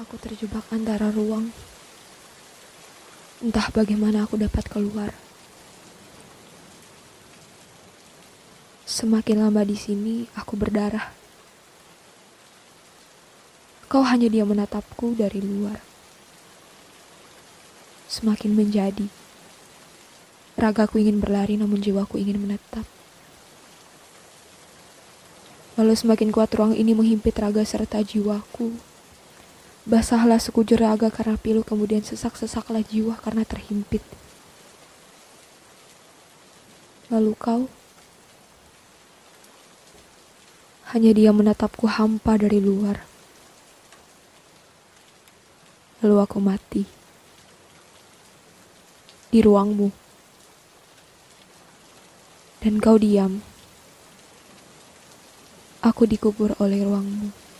Aku 0.00 0.16
terjebak 0.16 0.64
antara 0.72 1.12
ruang. 1.12 1.52
Entah 3.44 3.68
bagaimana 3.76 4.24
aku 4.24 4.40
dapat 4.40 4.64
keluar. 4.64 5.12
Semakin 8.88 9.44
lama 9.44 9.60
di 9.68 9.76
sini, 9.76 10.24
aku 10.32 10.56
berdarah. 10.56 11.12
Kau 13.92 14.00
hanya 14.00 14.32
dia 14.32 14.48
menatapku 14.48 15.12
dari 15.12 15.44
luar. 15.44 15.84
Semakin 18.08 18.56
menjadi. 18.56 19.12
Ragaku 20.56 21.04
ingin 21.04 21.20
berlari 21.20 21.60
namun 21.60 21.84
jiwaku 21.84 22.16
ingin 22.16 22.40
menetap. 22.40 22.88
Lalu 25.76 25.92
semakin 25.92 26.32
kuat 26.32 26.48
ruang 26.56 26.72
ini 26.72 26.96
menghimpit 26.96 27.36
raga 27.36 27.60
serta 27.60 28.00
jiwaku. 28.00 28.91
Basahlah 29.82 30.38
sekujur 30.38 30.78
raga 30.78 31.10
karena 31.10 31.34
pilu 31.34 31.66
kemudian 31.66 32.06
sesak-sesaklah 32.06 32.86
jiwa 32.86 33.18
karena 33.18 33.42
terhimpit. 33.42 34.02
Lalu 37.10 37.34
kau? 37.34 37.66
Hanya 40.94 41.10
dia 41.10 41.34
menatapku 41.34 41.90
hampa 41.90 42.38
dari 42.38 42.62
luar. 42.62 43.02
Lalu 45.98 46.16
aku 46.22 46.38
mati. 46.38 46.86
Di 49.34 49.42
ruangmu. 49.42 49.90
Dan 52.62 52.78
kau 52.78 52.94
diam. 53.02 53.42
Aku 55.82 56.06
dikubur 56.06 56.54
oleh 56.62 56.86
ruangmu. 56.86 57.51